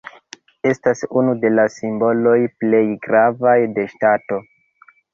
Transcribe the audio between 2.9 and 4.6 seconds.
gravaj de ŝtato.